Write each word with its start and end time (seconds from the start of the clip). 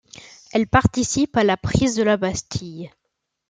Elle 0.51 0.65
participe 0.65 1.37
à 1.37 1.43
la 1.43 1.57
prise 1.57 1.93
de 1.95 2.01
la 2.01 2.17
Bastille. 2.17 2.91